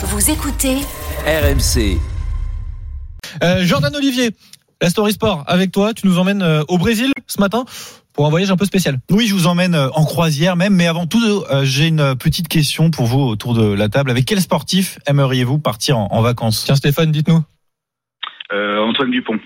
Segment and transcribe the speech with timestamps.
[0.00, 0.76] Vous écoutez
[1.26, 1.98] RMC.
[3.42, 4.30] Euh, Jordan Olivier,
[4.80, 7.64] la Story Sport, avec toi, tu nous emmènes euh, au Brésil ce matin
[8.14, 9.00] pour un voyage un peu spécial.
[9.10, 11.18] Oui, je vous emmène euh, en croisière même, mais avant tout,
[11.50, 14.12] euh, j'ai une petite question pour vous autour de la table.
[14.12, 16.62] Avec quel sportif aimeriez-vous partir en, en vacances?
[16.64, 17.42] Tiens Stéphane, dites-nous.
[18.52, 19.40] Euh, Antoine Dupont.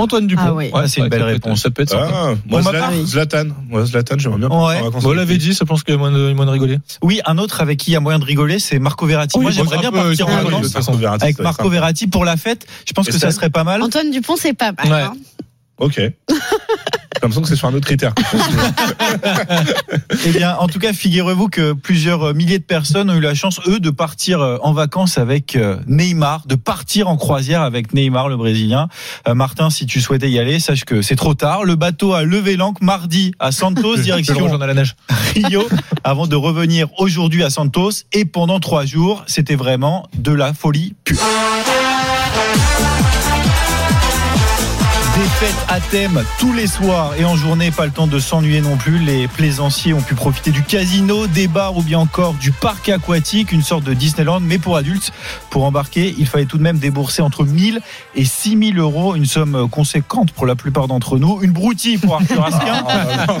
[0.00, 0.42] Antoine Dupont.
[0.44, 0.70] Ah oui.
[0.72, 1.62] Ouais, c'est une belle ça réponse.
[1.62, 2.10] ça peut être sympa.
[2.12, 3.44] Ah, moi, Bon, Zlatan.
[3.68, 4.80] Moi, Zlatan, j'aimerais bien Ouais.
[4.80, 6.78] Bon, on l'avait dit, je pense qu'il y a moins de, moins de rigoler.
[7.02, 9.38] Oui, un autre avec qui il y a moyen de rigoler, c'est Marco Verratti.
[9.38, 10.76] Moi, j'aimerais bien partir en vacances
[11.20, 11.68] avec ça Marco.
[11.68, 12.66] Verratti pour la fête.
[12.86, 13.82] Je pense que ça serait pas mal.
[13.82, 14.88] Antoine Dupont, c'est pas mal.
[14.88, 15.02] Ouais.
[15.02, 15.14] hein.
[15.78, 16.00] Ok.
[17.20, 18.14] J'ai l'impression que c'est sur un autre critère.
[20.26, 23.60] Eh bien, en tout cas, figurez-vous que plusieurs milliers de personnes ont eu la chance,
[23.66, 28.28] eux, de partir euh, en vacances avec euh, Neymar, de partir en croisière avec Neymar,
[28.28, 28.88] le Brésilien.
[29.28, 31.64] Euh, Martin, si tu souhaitais y aller, sache que c'est trop tard.
[31.64, 34.94] Le bateau a levé l'ancre mardi à Santos, direction à la neige.
[35.34, 35.66] Rio,
[36.04, 38.04] avant de revenir aujourd'hui à Santos.
[38.12, 41.18] Et pendant trois jours, c'était vraiment de la folie pure.
[45.40, 48.60] Des fêtes à thème tous les soirs et en journée, pas le temps de s'ennuyer
[48.60, 48.98] non plus.
[48.98, 53.52] Les plaisanciers ont pu profiter du casino, des bars ou bien encore du parc aquatique,
[53.52, 55.12] une sorte de Disneyland, mais pour adultes.
[55.50, 57.80] Pour embarquer, il fallait tout de même débourser entre 1000
[58.14, 61.40] et 6000 euros, une somme conséquente pour la plupart d'entre nous.
[61.42, 62.84] Une broutille pour Arthur Asquin.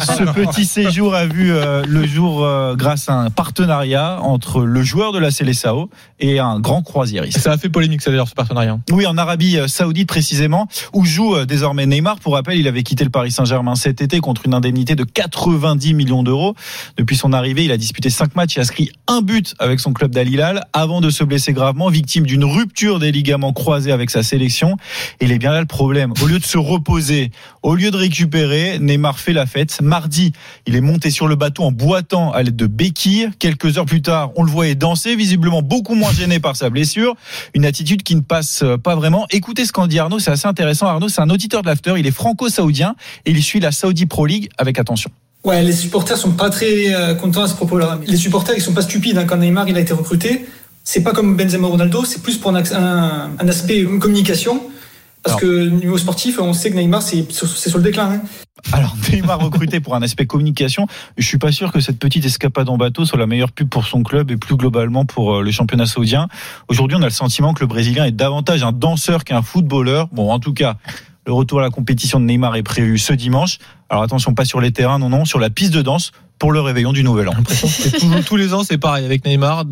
[0.00, 4.82] Ce petit séjour a vu euh, le jour euh, grâce à un partenariat entre le
[4.82, 7.38] joueur de la Célessao et un grand croisiériste.
[7.38, 8.78] Ça a fait polémique, ça d'ailleurs, ce partenariat.
[8.90, 12.18] Oui, en Arabie euh, Saoudite précisément, où joue désormais Neymar.
[12.18, 15.94] Pour rappel, il avait quitté le Paris Saint-Germain cet été contre une indemnité de 90
[15.94, 16.54] millions d'euros.
[16.96, 20.10] Depuis son arrivée, il a disputé cinq matchs et inscrit un but avec son club
[20.10, 24.22] d'Al Hilal avant de se blesser gravement, victime d'une rupture des ligaments croisés avec sa
[24.22, 24.78] sélection.
[25.20, 26.14] Et il est bien là le problème.
[26.22, 27.30] Au lieu de se reposer,
[27.62, 29.82] au lieu de récupérer, Neymar fait la fête.
[29.82, 30.32] Mardi,
[30.66, 33.28] il est monté sur le bateau en boitant à l'aide de béquilles.
[33.38, 37.16] Quelques heures plus tard, on le voyait danser, visiblement beaucoup moins gêné par sa blessure.
[37.52, 39.26] Une attitude qui ne passe pas vraiment.
[39.30, 40.86] Écoutez ce qu'en dit Arnaud, c'est assez intéressant.
[40.86, 42.94] Arnaud, c'est un auditeur de l'after, il est franco-saoudien
[43.26, 45.10] et il suit la Saudi Pro League avec attention.
[45.44, 47.98] Ouais, les supporters sont pas très euh, contents à ce propos-là.
[48.06, 50.46] Les supporters, ils sont pas stupides hein, quand Neymar il a été recruté.
[50.84, 54.62] C'est pas comme Benzema Ronaldo, c'est plus pour un, un- un aspect communication.
[55.22, 55.40] Parce Alors.
[55.40, 58.10] que niveau sportif, on sait que Neymar c'est sur, c'est sur le déclin.
[58.10, 58.20] hein.
[58.72, 60.86] Alors Neymar recruté pour un aspect communication,
[61.18, 63.86] je suis pas sûr que cette petite escapade en bateau soit la meilleure pub pour
[63.86, 66.28] son club et plus globalement pour euh, le championnat saoudien.
[66.68, 70.08] Aujourd'hui, on a le sentiment que le Brésilien est davantage un danseur qu'un footballeur.
[70.10, 70.76] Bon, en tout cas,
[71.26, 73.58] le retour à la compétition de Neymar est prévu ce dimanche.
[73.90, 76.60] Alors attention, pas sur les terrains, non, non, sur la piste de danse pour le
[76.60, 77.34] réveillon du Nouvel An.
[77.46, 79.64] C'est toujours, tous les ans, c'est pareil avec Neymar.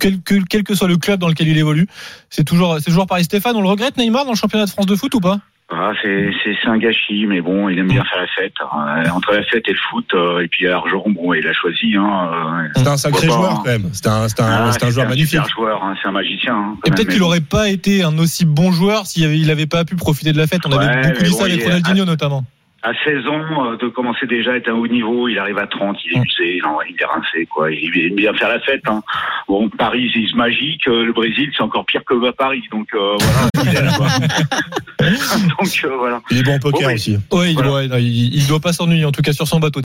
[0.00, 1.86] Quel que, quel que soit le club dans lequel il évolue,
[2.30, 3.24] c'est toujours, c'est toujours pareil.
[3.24, 5.40] Stéphane, on le regrette Neymar dans le championnat de France de foot ou pas?
[5.74, 8.52] Ah, c'est c'est c'est un gâchis, mais bon, il aime bien faire la fête.
[8.60, 11.96] Euh, entre la fête et le foot, euh, et puis l'argent, bon, il a choisi.
[11.96, 13.62] Hein, euh, C'était un sacré pas, joueur, hein.
[13.64, 13.88] quand même.
[13.92, 15.30] C'était un, un, ah, un c'est joueur magnifique.
[15.30, 16.54] super joueur, hein, c'est un magicien.
[16.54, 17.26] hein, Et même, peut-être qu'il bon.
[17.26, 20.38] aurait pas été un aussi bon joueur s'il avait, il avait pas pu profiter de
[20.38, 20.60] la fête.
[20.66, 22.44] On avait beaucoup dit bon, ça avec Ronaldinho notamment.
[22.84, 25.58] À 16 ans, euh, de commencer déjà à être à un haut niveau, il arrive
[25.58, 27.70] à 30, il est usé, non, il est rincé, quoi.
[27.70, 28.82] Il aime bien faire la fête.
[28.88, 29.02] Hein.
[29.46, 30.88] Bon, Paris, c'est magique.
[30.88, 32.62] euh, Le Brésil, c'est encore pire que à Paris.
[32.72, 33.48] Donc euh, voilà.
[33.72, 34.08] il est là, quoi.
[35.00, 36.20] donc euh, voilà.
[36.30, 36.94] Il est bon au poker Bon, oui.
[36.94, 37.18] aussi.
[37.30, 37.86] Ouais, il, Voilà.
[37.86, 39.80] doit, il, il doit pas s'ennuyer en tout cas sur son bateau.